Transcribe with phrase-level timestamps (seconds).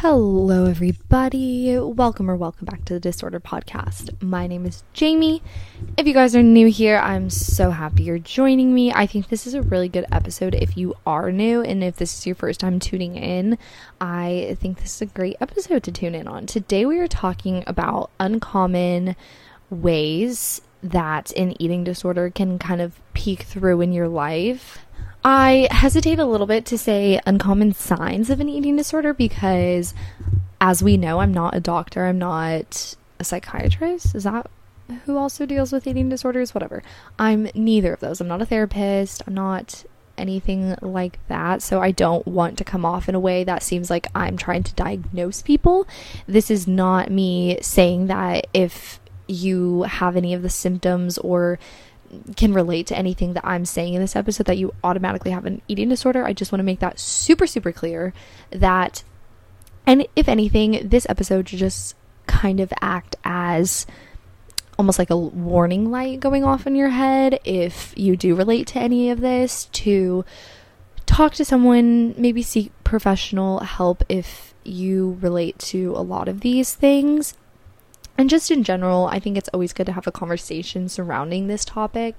[0.00, 1.78] Hello, everybody.
[1.78, 4.10] Welcome or welcome back to the Disorder Podcast.
[4.22, 5.42] My name is Jamie.
[5.96, 8.92] If you guys are new here, I'm so happy you're joining me.
[8.92, 12.18] I think this is a really good episode if you are new, and if this
[12.18, 13.56] is your first time tuning in,
[13.98, 16.44] I think this is a great episode to tune in on.
[16.44, 19.16] Today, we are talking about uncommon
[19.70, 24.85] ways that an eating disorder can kind of peek through in your life
[25.28, 29.92] I hesitate a little bit to say uncommon signs of an eating disorder because,
[30.60, 34.14] as we know, I'm not a doctor, I'm not a psychiatrist.
[34.14, 34.48] Is that
[35.04, 36.54] who also deals with eating disorders?
[36.54, 36.80] Whatever.
[37.18, 38.20] I'm neither of those.
[38.20, 39.84] I'm not a therapist, I'm not
[40.16, 41.60] anything like that.
[41.60, 44.62] So I don't want to come off in a way that seems like I'm trying
[44.62, 45.88] to diagnose people.
[46.28, 51.58] This is not me saying that if you have any of the symptoms or
[52.36, 55.62] can relate to anything that I'm saying in this episode that you automatically have an
[55.68, 56.24] eating disorder.
[56.24, 58.12] I just want to make that super, super clear
[58.50, 59.02] that,
[59.86, 61.94] and if anything, this episode should just
[62.26, 63.86] kind of act as
[64.78, 68.78] almost like a warning light going off in your head if you do relate to
[68.78, 70.24] any of this to
[71.06, 76.74] talk to someone maybe seek professional help if you relate to a lot of these
[76.74, 77.34] things
[78.18, 81.64] and just in general, I think it's always good to have a conversation surrounding this
[81.64, 82.16] topic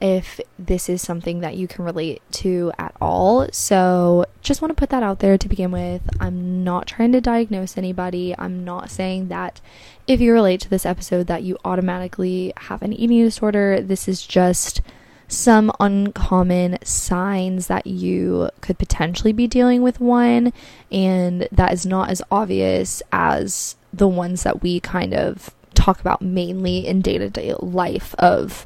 [0.00, 3.48] if this is something that you can relate to at all.
[3.52, 6.02] So, just want to put that out there to begin with.
[6.20, 8.34] I'm not trying to diagnose anybody.
[8.38, 9.60] I'm not saying that
[10.06, 13.80] if you relate to this episode that you automatically have an eating disorder.
[13.80, 14.80] This is just
[15.28, 20.52] some uncommon signs that you could potentially be dealing with one
[20.90, 26.22] and that is not as obvious as the ones that we kind of talk about
[26.22, 28.64] mainly in day-to-day life of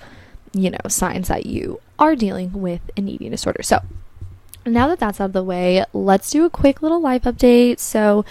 [0.53, 3.63] you know signs that you are dealing with an eating disorder.
[3.63, 3.81] So
[4.65, 7.81] now that that's out of the way let's do a quick little life update.
[7.81, 8.25] So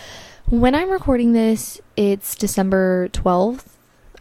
[0.52, 3.68] when i'm recording this it's december 12th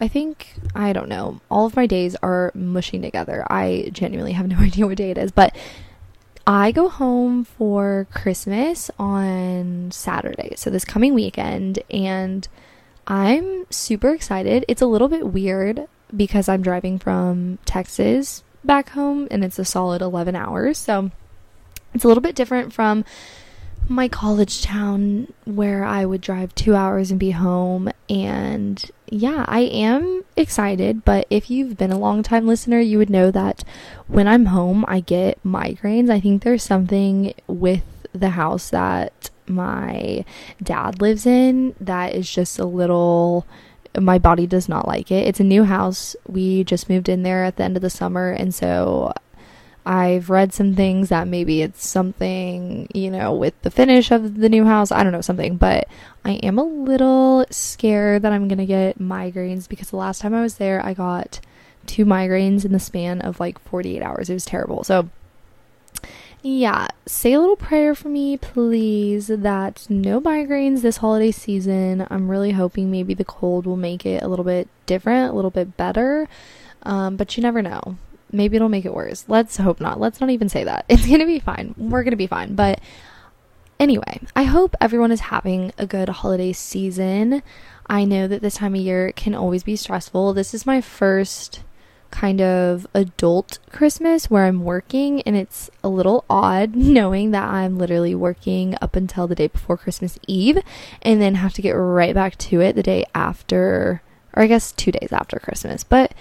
[0.01, 3.45] I think, I don't know, all of my days are mushing together.
[3.49, 5.55] I genuinely have no idea what day it is, but
[6.47, 12.47] I go home for Christmas on Saturday, so this coming weekend, and
[13.05, 14.65] I'm super excited.
[14.67, 19.65] It's a little bit weird because I'm driving from Texas back home and it's a
[19.65, 21.11] solid 11 hours, so
[21.93, 23.05] it's a little bit different from
[23.87, 27.91] my college town where I would drive two hours and be home.
[28.09, 31.03] And yeah, I am excited.
[31.03, 33.63] But if you've been a long time listener, you would know that
[34.07, 36.09] when I'm home, I get migraines.
[36.09, 37.83] I think there's something with
[38.13, 40.25] the house that my
[40.61, 43.45] dad lives in that is just a little
[43.99, 45.27] my body does not like it.
[45.27, 46.15] It's a new house.
[46.25, 49.13] We just moved in there at the end of the summer and so
[49.85, 54.49] I've read some things that maybe it's something, you know, with the finish of the
[54.49, 54.91] new house.
[54.91, 55.57] I don't know, something.
[55.57, 55.87] But
[56.23, 60.35] I am a little scared that I'm going to get migraines because the last time
[60.35, 61.39] I was there, I got
[61.87, 64.29] two migraines in the span of like 48 hours.
[64.29, 64.83] It was terrible.
[64.83, 65.09] So,
[66.43, 72.05] yeah, say a little prayer for me, please, that no migraines this holiday season.
[72.11, 75.51] I'm really hoping maybe the cold will make it a little bit different, a little
[75.51, 76.27] bit better.
[76.83, 77.97] Um, but you never know
[78.31, 79.25] maybe it'll make it worse.
[79.27, 79.99] Let's hope not.
[79.99, 80.85] Let's not even say that.
[80.89, 81.73] It's going to be fine.
[81.77, 82.55] We're going to be fine.
[82.55, 82.79] But
[83.79, 87.41] anyway, I hope everyone is having a good holiday season.
[87.87, 90.33] I know that this time of year can always be stressful.
[90.33, 91.63] This is my first
[92.11, 97.77] kind of adult Christmas where I'm working, and it's a little odd knowing that I'm
[97.77, 100.59] literally working up until the day before Christmas Eve
[101.01, 104.01] and then have to get right back to it the day after,
[104.33, 105.83] or I guess two days after Christmas.
[105.83, 106.13] But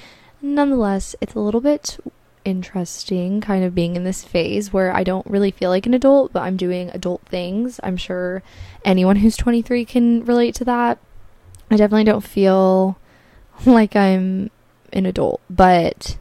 [0.42, 1.98] nonetheless, it's a little bit
[2.44, 6.32] interesting kind of being in this phase where I don't really feel like an adult,
[6.32, 7.80] but I'm doing adult things.
[7.82, 8.42] I'm sure
[8.84, 10.98] anyone who's 23 can relate to that.
[11.70, 12.98] I definitely don't feel
[13.66, 14.50] like I'm
[14.92, 16.16] an adult, but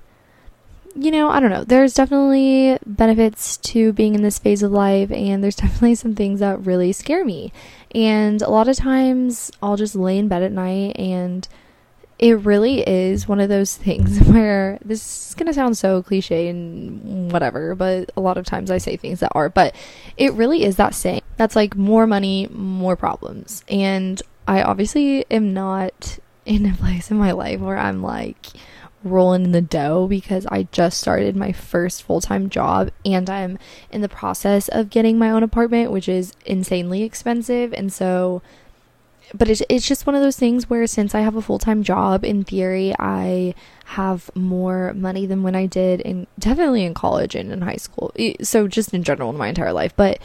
[0.96, 1.64] you know, I don't know.
[1.64, 6.40] There's definitely benefits to being in this phase of life, and there's definitely some things
[6.42, 7.54] that really scare me.
[7.96, 11.48] And a lot of times I'll just lay in bed at night and
[12.20, 16.50] it really is one of those things where this is going to sound so cliche
[16.50, 19.74] and whatever, but a lot of times I say things that are, but
[20.18, 23.64] it really is that saying that's like more money, more problems.
[23.70, 28.48] And I obviously am not in a place in my life where I'm like
[29.02, 33.58] rolling in the dough because I just started my first full time job and I'm
[33.92, 37.72] in the process of getting my own apartment, which is insanely expensive.
[37.74, 38.42] And so
[39.34, 42.24] but it's it's just one of those things where since I have a full-time job
[42.26, 43.54] in theory I
[43.86, 48.14] have more money than when I did in definitely in college and in high school
[48.42, 50.20] so just in general in my entire life but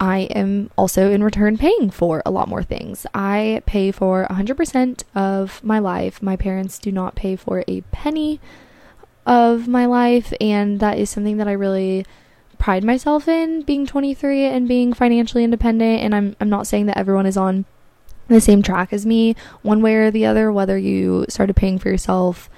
[0.00, 3.06] I am also in return paying for a lot more things.
[3.14, 6.20] I pay for 100% of my life.
[6.20, 8.40] My parents do not pay for a penny
[9.24, 12.04] of my life, and that is something that I really
[12.58, 16.02] pride myself in being 23 and being financially independent.
[16.02, 17.64] And I'm, I'm not saying that everyone is on
[18.28, 21.90] the same track as me, one way or the other, whether you started paying for
[21.90, 22.48] yourself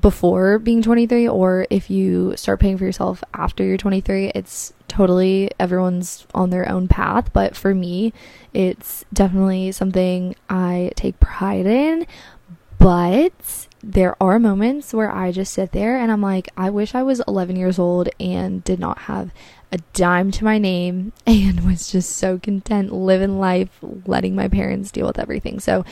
[0.00, 5.48] before being 23 or if you start paying for yourself after you're 23 it's totally
[5.60, 7.32] everyone's on their own path.
[7.32, 8.12] But for me
[8.52, 12.06] it's definitely something i take pride in.
[12.78, 17.02] But there are moments where i just sit there and i'm like i wish i
[17.04, 19.30] was 11 years old and did not have
[19.72, 23.70] a dime to my name and was just so content living life
[24.06, 25.84] letting my parents deal with everything so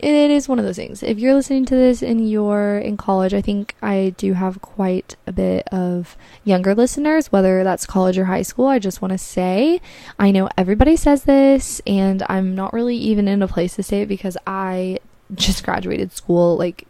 [0.00, 1.02] it is one of those things.
[1.02, 5.16] If you're listening to this and you're in college, I think I do have quite
[5.26, 8.66] a bit of younger listeners, whether that's college or high school.
[8.66, 9.80] I just want to say,
[10.18, 14.02] I know everybody says this, and I'm not really even in a place to say
[14.02, 15.00] it because I
[15.34, 16.86] just graduated school like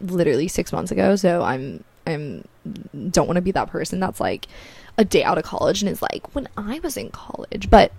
[0.00, 1.14] literally six months ago.
[1.16, 2.46] So I'm, I'm,
[3.10, 4.46] don't want to be that person that's like
[4.98, 7.68] a day out of college and is like, when I was in college.
[7.70, 7.92] But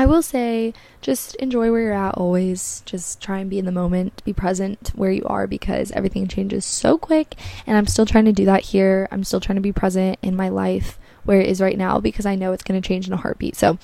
[0.00, 2.84] I will say, just enjoy where you're at always.
[2.86, 6.64] Just try and be in the moment, be present where you are because everything changes
[6.64, 7.34] so quick.
[7.66, 9.08] And I'm still trying to do that here.
[9.10, 12.26] I'm still trying to be present in my life where it is right now because
[12.26, 13.56] I know it's going to change in a heartbeat.
[13.56, 13.78] So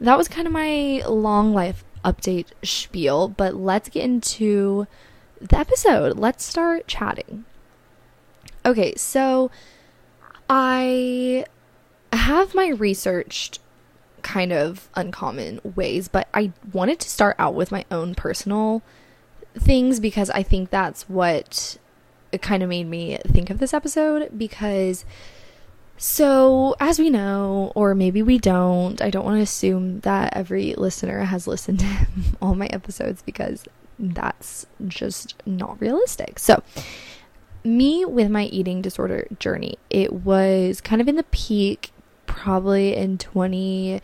[0.00, 3.26] that was kind of my long life update spiel.
[3.26, 4.86] But let's get into
[5.40, 6.16] the episode.
[6.16, 7.44] Let's start chatting.
[8.64, 9.50] Okay, so
[10.48, 11.44] I
[12.26, 13.60] have my researched
[14.22, 18.82] kind of uncommon ways, but I wanted to start out with my own personal
[19.54, 21.78] things because I think that's what
[22.32, 25.04] it kind of made me think of this episode because
[25.96, 30.74] so as we know or maybe we don't I don't want to assume that every
[30.74, 32.06] listener has listened to
[32.42, 33.64] all my episodes because
[34.00, 36.40] that's just not realistic.
[36.40, 36.60] So
[37.62, 41.92] me with my eating disorder journey, it was kind of in the peak
[42.36, 44.00] probably in 20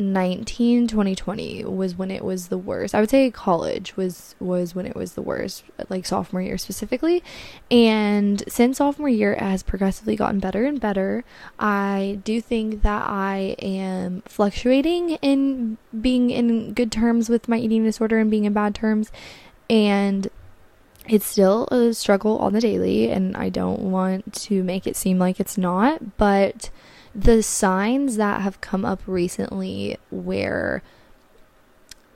[0.00, 2.94] 19 2020 was when it was the worst.
[2.94, 7.22] I would say college was was when it was the worst like sophomore year specifically.
[7.68, 11.24] And since sophomore year it has progressively gotten better and better.
[11.58, 17.82] I do think that i am fluctuating in being in good terms with my eating
[17.82, 19.10] disorder and being in bad terms.
[19.68, 20.30] And
[21.08, 25.18] it's still a struggle on the daily and i don't want to make it seem
[25.18, 26.70] like it's not but
[27.14, 30.82] the signs that have come up recently where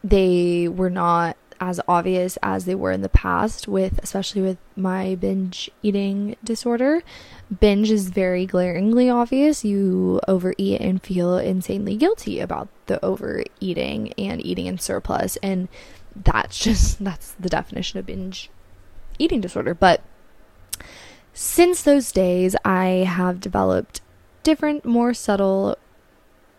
[0.05, 5.15] they were not as obvious as they were in the past with especially with my
[5.15, 7.03] binge eating disorder
[7.61, 9.65] binge is very glaringly obvious.
[9.65, 15.69] You overeat and feel insanely guilty about the overeating and eating in surplus and
[16.17, 18.51] that's just that's the definition of binge
[19.19, 19.75] eating disorder.
[19.75, 20.03] But
[21.35, 24.03] since those days i have developed
[24.43, 25.77] different, more subtle,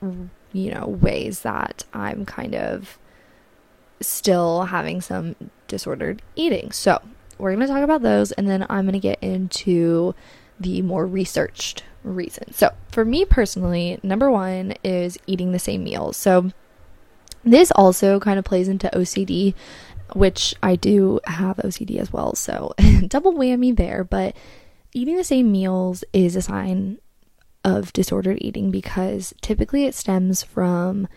[0.01, 2.97] you know, ways that I'm kind of
[4.01, 5.35] still having some
[5.67, 6.71] disordered eating.
[6.71, 7.01] So,
[7.37, 10.13] we're going to talk about those and then I'm going to get into
[10.59, 12.57] the more researched reasons.
[12.57, 16.17] So, for me personally, number one is eating the same meals.
[16.17, 16.51] So,
[17.43, 19.53] this also kind of plays into OCD,
[20.13, 22.35] which I do have OCD as well.
[22.35, 22.73] So,
[23.07, 24.03] double whammy there.
[24.03, 24.35] But
[24.93, 26.99] eating the same meals is a sign
[27.63, 31.07] of disordered eating because typically it stems from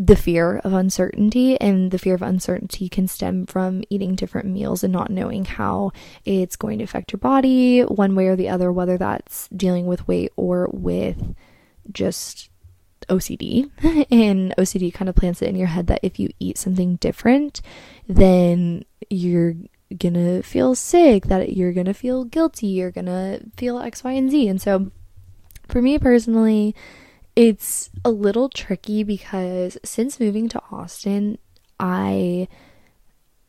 [0.00, 4.82] the fear of uncertainty, and the fear of uncertainty can stem from eating different meals
[4.82, 5.92] and not knowing how
[6.24, 10.08] it's going to affect your body one way or the other, whether that's dealing with
[10.08, 11.34] weight or with
[11.92, 12.48] just
[13.10, 13.70] OCD.
[14.10, 17.60] and OCD kind of plants it in your head that if you eat something different,
[18.08, 19.54] then you're
[19.98, 24.48] gonna feel sick, that you're gonna feel guilty, you're gonna feel X, Y, and Z.
[24.48, 24.90] And so
[25.70, 26.74] for me personally,
[27.36, 31.38] it's a little tricky because since moving to Austin,
[31.78, 32.48] I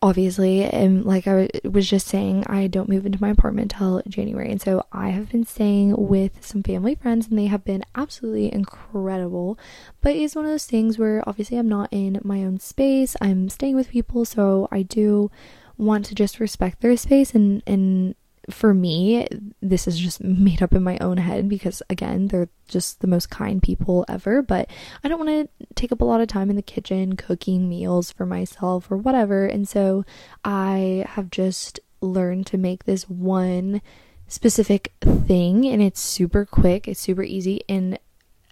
[0.03, 4.49] obviously am like I was just saying, I don't move into my apartment till January.
[4.49, 8.51] And so I have been staying with some family friends and they have been absolutely
[8.51, 9.59] incredible.
[10.01, 13.15] But it's one of those things where obviously I'm not in my own space.
[13.21, 15.29] I'm staying with people, so I do
[15.77, 18.15] want to just respect their space and and
[18.49, 19.27] for me,
[19.61, 23.29] this is just made up in my own head because, again, they're just the most
[23.29, 24.41] kind people ever.
[24.41, 24.69] But
[25.03, 28.11] I don't want to take up a lot of time in the kitchen cooking meals
[28.11, 29.45] for myself or whatever.
[29.45, 30.05] And so
[30.43, 33.81] I have just learned to make this one
[34.27, 37.61] specific thing, and it's super quick, it's super easy.
[37.69, 37.99] And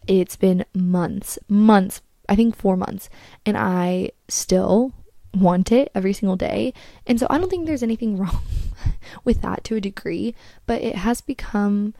[0.08, 3.10] it's been months, months, I think four months,
[3.46, 4.94] and I still
[5.34, 6.74] want it every single day.
[7.06, 8.42] And so I don't think there's anything wrong
[9.24, 11.94] with that to a degree, but it has become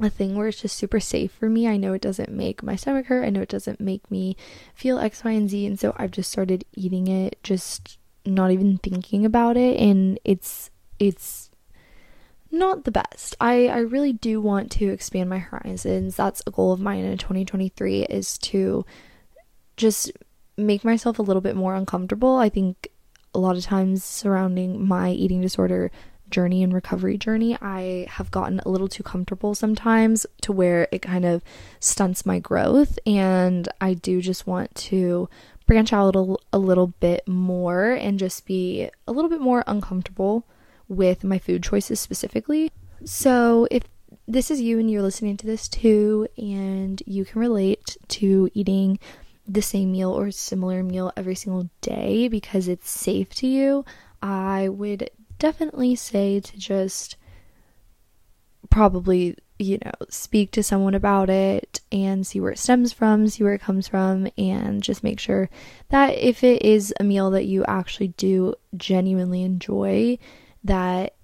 [0.00, 1.66] a thing where it's just super safe for me.
[1.66, 3.24] I know it doesn't make my stomach hurt.
[3.24, 4.36] I know it doesn't make me
[4.74, 5.66] feel X, Y, and Z.
[5.66, 9.78] And so I've just started eating it, just not even thinking about it.
[9.78, 11.48] And it's, it's,
[12.50, 13.36] not the best.
[13.40, 16.16] I, I really do want to expand my horizons.
[16.16, 18.84] That's a goal of mine in 2023 is to
[19.76, 20.10] just
[20.56, 22.36] make myself a little bit more uncomfortable.
[22.36, 22.88] I think
[23.38, 25.92] a lot of times surrounding my eating disorder
[26.28, 31.02] journey and recovery journey, I have gotten a little too comfortable sometimes to where it
[31.02, 31.42] kind of
[31.78, 32.98] stunts my growth.
[33.06, 35.28] And I do just want to
[35.66, 39.62] branch out a little, a little bit more and just be a little bit more
[39.68, 40.44] uncomfortable
[40.88, 42.72] with my food choices specifically.
[43.04, 43.84] So if
[44.26, 48.98] this is you and you're listening to this too, and you can relate to eating
[49.48, 53.84] the same meal or similar meal every single day because it's safe to you,
[54.22, 57.16] I would definitely say to just
[58.70, 63.42] probably, you know, speak to someone about it and see where it stems from, see
[63.42, 65.48] where it comes from, and just make sure
[65.88, 70.18] that if it is a meal that you actually do genuinely enjoy,
[70.64, 71.14] that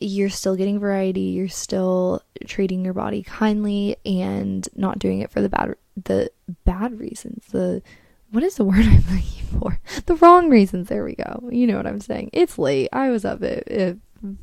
[0.00, 5.40] you're still getting variety, you're still treating your body kindly and not doing it for
[5.40, 6.30] the bad the
[6.64, 7.46] bad reasons.
[7.48, 7.82] The
[8.30, 9.80] what is the word I'm looking for?
[10.06, 10.88] The wrong reasons.
[10.88, 11.48] There we go.
[11.50, 12.30] You know what I'm saying.
[12.32, 12.88] It's late.
[12.92, 13.96] I was up at, at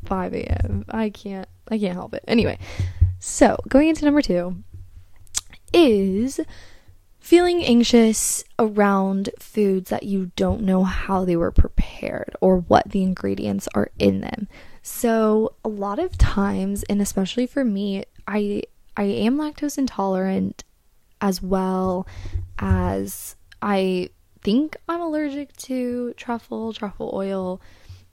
[0.05, 0.85] 5 a.m.
[0.89, 2.23] I can't I can't help it.
[2.27, 2.57] Anyway,
[3.19, 4.63] so going into number two
[5.73, 6.39] is
[7.19, 13.03] feeling anxious around foods that you don't know how they were prepared or what the
[13.03, 14.47] ingredients are in them.
[14.81, 18.63] So, a lot of times, and especially for me, I
[18.95, 20.63] I am lactose intolerant
[21.21, 22.07] as well
[22.59, 24.09] as I
[24.41, 27.62] think I'm allergic to truffle, truffle oil,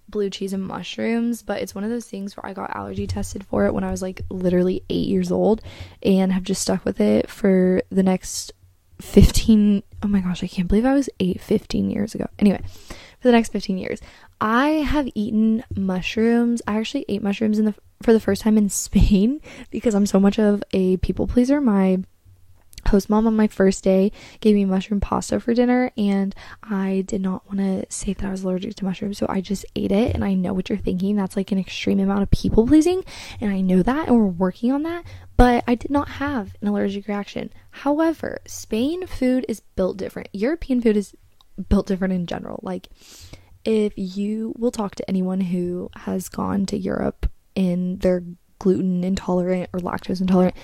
[0.09, 3.45] blue cheese and mushrooms, but it's one of those things where I got allergy tested
[3.45, 5.63] for it when I was like literally 8 years old
[6.03, 8.53] and have just stuck with it for the next
[9.01, 12.27] 15 oh my gosh, I can't believe I was 8 15 years ago.
[12.39, 12.61] Anyway,
[13.25, 14.01] for the next 15 years.
[14.41, 16.61] I have eaten mushrooms.
[16.67, 20.21] I actually ate mushrooms in the for the first time in Spain because I'm so
[20.21, 21.61] much of a people pleaser.
[21.61, 22.05] My
[22.89, 27.21] host mom on my first day gave me mushroom pasta for dinner and I did
[27.21, 30.15] not want to say that I was allergic to mushrooms so I just ate it
[30.15, 31.17] and I know what you're thinking.
[31.17, 33.05] That's like an extreme amount of people pleasing
[33.41, 35.05] and I know that and we're working on that
[35.37, 37.51] but I did not have an allergic reaction.
[37.71, 40.29] However Spain food is built different.
[40.33, 41.15] European food is
[41.69, 42.61] built different in general.
[42.63, 42.89] Like
[43.65, 48.25] if you will talk to anyone who has gone to Europe and they're
[48.59, 50.57] gluten intolerant or lactose intolerant,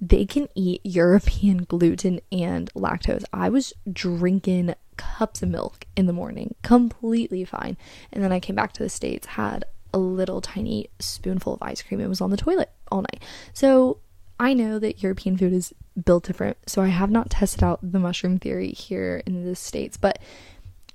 [0.00, 3.24] they can eat European gluten and lactose.
[3.32, 7.76] I was drinking cups of milk in the morning, completely fine.
[8.12, 11.82] And then I came back to the States, had a little tiny spoonful of ice
[11.82, 13.22] cream, and was on the toilet all night.
[13.52, 13.98] So
[14.38, 15.72] I know that European food is
[16.04, 16.58] built different.
[16.66, 20.18] So I have not tested out the mushroom theory here in the States, but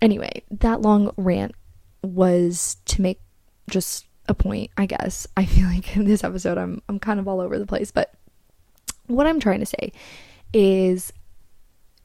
[0.01, 1.53] Anyway, that long rant
[2.01, 3.19] was to make
[3.69, 5.27] just a point, I guess.
[5.35, 8.13] I feel like in this episode I'm I'm kind of all over the place, but
[9.09, 9.91] what I'm trying to say
[10.53, 11.11] is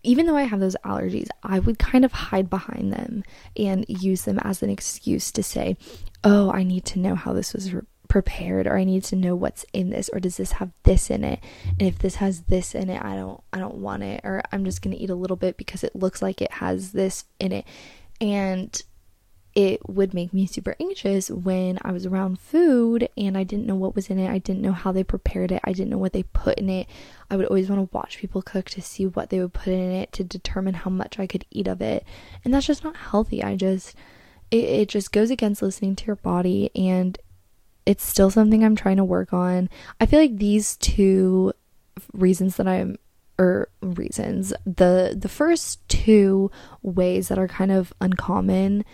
[0.03, 3.25] even though I have those allergies, I would kind of hide behind them
[3.57, 5.77] and use them as an excuse to say,
[6.23, 9.35] "Oh, I need to know how this was re- prepared or I need to know
[9.35, 11.41] what's in this or does this have this in it?
[11.81, 14.65] And if this has this in it, I don't I don't want it or I'm
[14.65, 17.53] just going to eat a little bit because it looks like it has this in
[17.53, 17.67] it.
[18.21, 18.81] And
[19.55, 23.77] it would make me super anxious when I was around food and I didn't know
[23.77, 24.29] what was in it.
[24.29, 25.61] I didn't know how they prepared it.
[25.63, 26.89] I didn't know what they put in it.
[27.31, 29.93] I would always want to watch people cook to see what they would put in
[29.93, 32.05] it to determine how much I could eat of it.
[32.45, 33.45] And that's just not healthy.
[33.45, 33.95] I just
[34.51, 37.17] it, it just goes against listening to your body and
[37.87, 39.71] it's still something I'm trying to work on.
[40.01, 41.53] I feel like these two
[42.13, 42.97] reasons that I'm
[43.37, 46.51] or reasons the the first two
[46.83, 48.85] ways that are kind of uncommon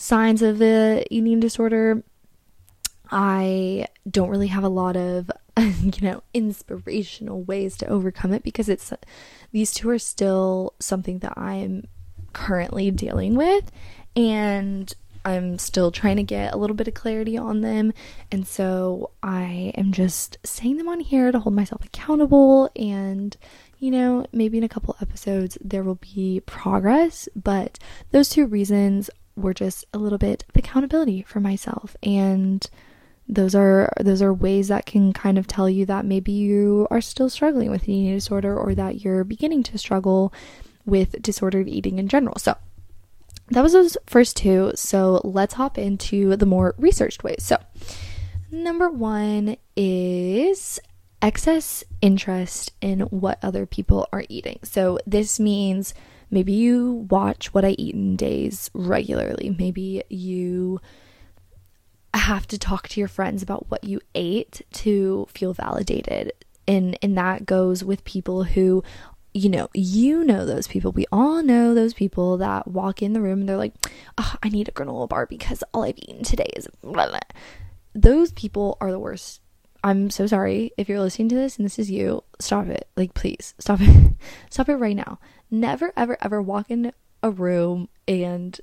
[0.00, 2.02] signs of the eating disorder
[3.10, 8.68] I don't really have a lot of you know inspirational ways to overcome it because
[8.68, 8.92] it's
[9.52, 11.86] these two are still something that I'm
[12.32, 13.70] currently dealing with
[14.16, 14.92] and
[15.22, 17.92] I'm still trying to get a little bit of clarity on them.
[18.32, 22.70] And so I am just saying them on here to hold myself accountable.
[22.74, 23.36] And,
[23.78, 27.28] you know, maybe in a couple episodes there will be progress.
[27.36, 27.78] But
[28.12, 31.96] those two reasons were just a little bit of accountability for myself.
[32.02, 32.68] And
[33.28, 37.00] those are those are ways that can kind of tell you that maybe you are
[37.00, 40.32] still struggling with eating disorder or that you're beginning to struggle
[40.84, 42.36] with disordered eating in general.
[42.38, 42.56] So
[43.50, 44.72] that was those first two.
[44.74, 47.44] So let's hop into the more researched ways.
[47.44, 47.56] So
[48.50, 50.80] number one is
[51.22, 54.58] excess interest in what other people are eating.
[54.62, 55.94] So this means
[56.30, 59.54] maybe you watch what I eat in days regularly.
[59.58, 60.80] Maybe you
[62.14, 66.32] have to talk to your friends about what you ate to feel validated.
[66.66, 68.82] And and that goes with people who
[69.32, 70.90] you know, you know those people.
[70.90, 73.74] We all know those people that walk in the room and they're like,
[74.18, 77.20] oh, I need a granola bar because all I've eaten today is blah, blah.
[77.94, 79.40] Those people are the worst.
[79.82, 82.22] I'm so sorry if you're listening to this and this is you.
[82.38, 82.88] Stop it.
[82.96, 84.14] Like, please stop it.
[84.50, 85.18] stop it right now.
[85.50, 88.60] Never, ever, ever walk in a room and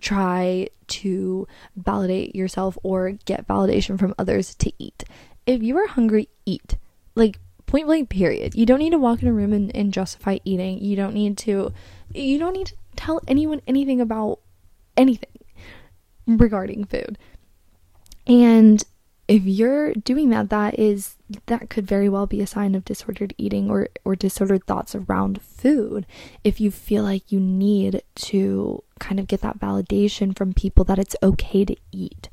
[0.00, 1.46] try to
[1.76, 5.04] validate yourself or get validation from others to eat.
[5.46, 6.76] If you are hungry, eat.
[7.14, 8.54] Like point blank period.
[8.54, 10.82] You don't need to walk in a room and, and justify eating.
[10.82, 11.72] You don't need to
[12.14, 14.40] you don't need to tell anyone anything about
[14.96, 15.30] anything
[16.26, 17.18] regarding food.
[18.26, 18.82] And
[19.28, 23.34] if you're doing that, that is that could very well be a sign of disordered
[23.38, 26.06] eating or or disordered thoughts around food.
[26.42, 30.98] If you feel like you need to kind of get that validation from people that
[30.98, 32.28] it's okay to eat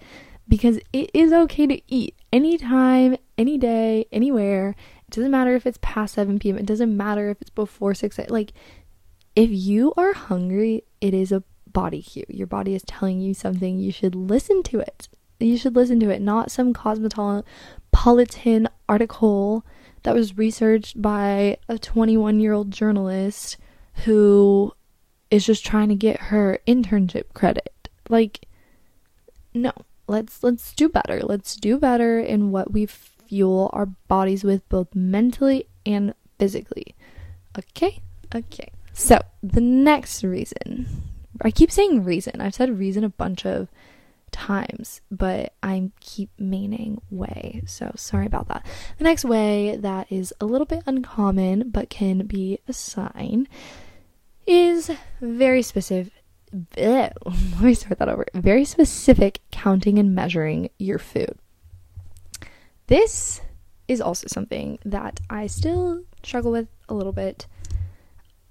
[0.47, 4.75] because it is okay to eat anytime, any day, anywhere.
[5.07, 6.57] It doesn't matter if it's past 7 p.m.
[6.57, 8.27] It doesn't matter if it's before 6 a.m.
[8.29, 8.53] like
[9.35, 12.25] if you are hungry, it is a body cue.
[12.27, 13.79] Your body is telling you something.
[13.79, 15.07] You should listen to it
[15.39, 19.65] you should listen to it, not some cosmopolitan article
[20.03, 23.57] that was researched by a 21 year old journalist
[24.05, 24.73] who
[25.31, 27.89] is just trying to get her internship credit.
[28.09, 28.45] Like,
[29.53, 29.71] no,
[30.07, 31.21] let's let's do better.
[31.21, 36.95] Let's do better in what we fuel our bodies with, both mentally and physically.
[37.57, 38.01] Okay,
[38.33, 38.71] okay.
[38.93, 40.87] So the next reason,
[41.41, 42.41] I keep saying reason.
[42.41, 43.69] I've said reason a bunch of
[44.31, 47.63] times, but I keep meaning way.
[47.65, 48.65] So sorry about that.
[48.97, 53.47] The next way that is a little bit uncommon but can be a sign
[54.47, 56.13] is very specific.
[56.77, 57.13] Let
[57.61, 58.25] me start that over.
[58.33, 61.37] Very specific counting and measuring your food.
[62.87, 63.41] This
[63.87, 67.45] is also something that I still struggle with a little bit.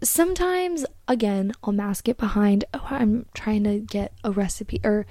[0.01, 5.07] Sometimes, again, I'll mask it behind, oh, I'm trying to get a recipe or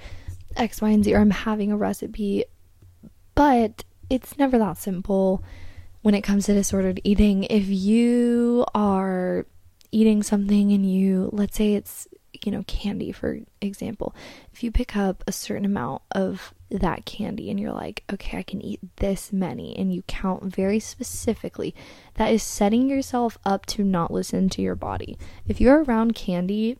[0.56, 2.44] X, Y, and Z, or I'm having a recipe.
[3.34, 5.44] But it's never that simple
[6.02, 7.44] when it comes to disordered eating.
[7.44, 9.46] If you are
[9.92, 12.08] eating something and you, let's say it's,
[12.44, 14.14] you know, candy, for example,
[14.52, 18.42] if you pick up a certain amount of that candy and you're like, okay, I
[18.42, 21.74] can eat this many, and you count very specifically,
[22.14, 25.18] that is setting yourself up to not listen to your body.
[25.46, 26.78] If you're around candy,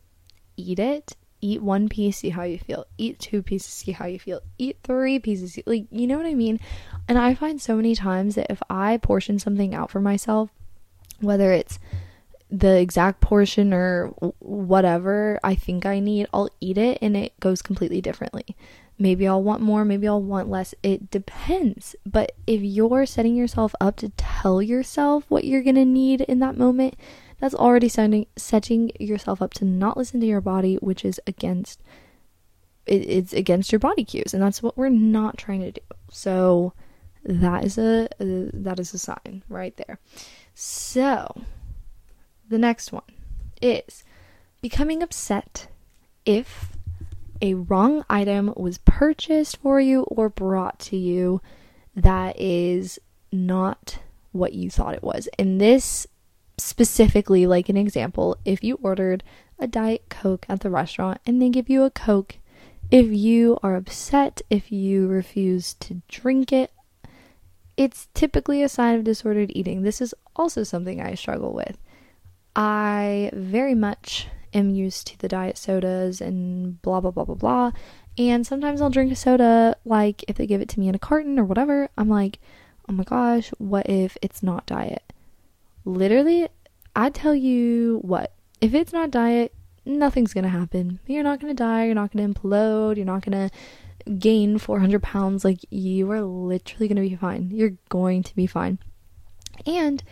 [0.55, 2.85] eat it eat one piece, see how you feel.
[2.97, 4.41] Eat two pieces, see how you feel.
[4.57, 6.59] Eat three pieces, see, like, you know what I mean?
[7.07, 10.49] And I find so many times that if I portion something out for myself,
[11.19, 11.79] whether it's
[12.51, 14.07] the exact portion or
[14.39, 18.55] whatever I think I need, I'll eat it and it goes completely differently.
[18.97, 20.75] Maybe I'll want more, maybe I'll want less.
[20.83, 21.95] It depends.
[22.05, 26.39] But if you're setting yourself up to tell yourself what you're going to need in
[26.39, 26.95] that moment,
[27.39, 31.81] that's already setting setting yourself up to not listen to your body, which is against
[32.85, 35.81] it, it's against your body cues, and that's what we're not trying to do.
[36.11, 36.73] So
[37.23, 39.99] that is a, a that is a sign right there.
[40.53, 41.43] So
[42.47, 43.03] the next one
[43.61, 44.03] is
[44.61, 45.67] becoming upset
[46.25, 46.77] if
[47.41, 51.41] a wrong item was purchased for you or brought to you
[51.95, 52.99] that is
[53.31, 53.99] not
[54.31, 55.27] what you thought it was.
[55.37, 56.07] And this
[56.59, 59.23] specifically, like an example, if you ordered
[59.57, 62.37] a Diet Coke at the restaurant and they give you a Coke,
[62.91, 66.71] if you are upset, if you refuse to drink it,
[67.77, 69.83] it's typically a sign of disordered eating.
[69.83, 71.77] This is also something I struggle with.
[72.55, 77.71] I very much am used to the diet sodas and blah blah blah blah blah.
[78.17, 80.99] And sometimes I'll drink a soda, like if they give it to me in a
[80.99, 82.39] carton or whatever, I'm like,
[82.89, 85.08] oh my gosh, what if it's not diet?
[85.89, 86.47] Literally,
[86.95, 89.53] I tell you what, if it's not diet,
[89.85, 90.99] nothing's gonna happen.
[91.07, 93.49] You're not gonna die, you're not gonna implode, you're not gonna
[94.17, 95.43] gain 400 pounds.
[95.43, 97.51] Like, you are literally gonna be fine.
[97.51, 98.79] You're going to be fine.
[99.65, 100.03] And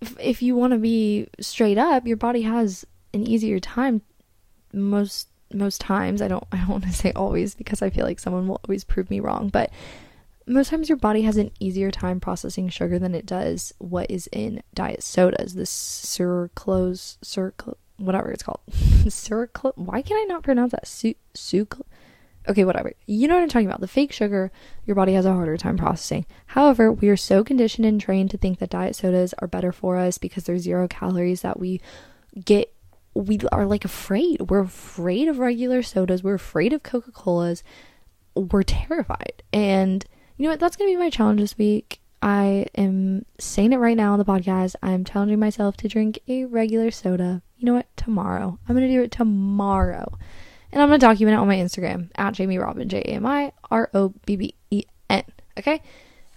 [0.00, 4.02] if, if you wanna be straight up, your body has an easier time
[4.72, 6.22] most most times.
[6.22, 8.84] I don't I don't want to say always because I feel like someone will always
[8.84, 9.70] prove me wrong, but
[10.46, 14.28] most times your body has an easier time processing sugar than it does what is
[14.32, 15.54] in diet sodas.
[15.54, 18.60] The sucralose, sucralose, whatever it's called.
[18.70, 19.76] sucralose.
[19.76, 20.86] Why can I not pronounce that?
[20.86, 21.14] Su-.
[22.48, 22.92] Okay, whatever.
[23.06, 23.80] You know what I'm talking about.
[23.80, 24.50] The fake sugar,
[24.84, 26.26] your body has a harder time processing.
[26.46, 29.96] However, we are so conditioned and trained to think that diet sodas are better for
[29.96, 31.80] us because they're zero calories that we
[32.44, 32.72] get
[33.14, 34.50] we are like afraid.
[34.50, 36.22] We're afraid of regular sodas.
[36.22, 37.62] We're afraid of Coca-Colas.
[38.34, 39.42] We're terrified.
[39.52, 40.04] And
[40.42, 40.58] you know what?
[40.58, 42.00] That's going to be my challenge this week.
[42.20, 44.74] I am saying it right now on the podcast.
[44.82, 47.42] I'm challenging myself to drink a regular soda.
[47.58, 47.86] You know what?
[47.96, 48.58] Tomorrow.
[48.68, 50.18] I'm going to do it tomorrow.
[50.72, 53.24] And I'm going to document it on my Instagram at Jamie Robben, J A M
[53.24, 55.22] I R O B B E N.
[55.60, 55.80] Okay?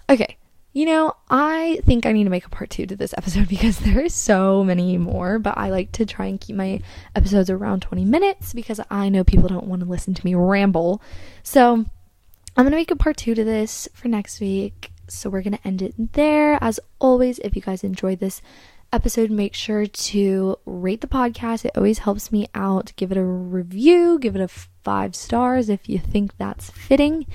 [0.07, 0.37] Okay.
[0.71, 3.79] You know, I think I need to make a part two to this episode because
[3.79, 6.79] there is so many more, but I like to try and keep my
[7.15, 11.01] episodes around 20 minutes because I know people don't want to listen to me ramble.
[11.41, 11.85] So
[12.57, 14.91] I'm going to make a part two to this for next week.
[15.07, 16.57] So we're going to end it there.
[16.61, 18.41] As always, if you guys enjoyed this
[18.93, 21.65] episode, make sure to rate the podcast.
[21.65, 22.93] It always helps me out.
[22.95, 27.27] Give it a review, give it a five stars if you think that's fitting.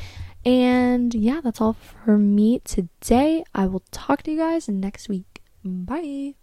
[0.44, 3.44] And yeah, that's all for me today.
[3.54, 5.42] I will talk to you guys next week.
[5.62, 6.39] Bye.